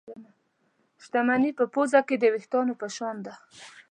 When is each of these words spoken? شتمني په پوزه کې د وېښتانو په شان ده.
شتمني 1.03 1.51
په 1.59 1.65
پوزه 1.73 2.01
کې 2.07 2.15
د 2.19 2.23
وېښتانو 2.33 2.73
په 2.81 2.87
شان 2.95 3.15
ده. 3.25 3.33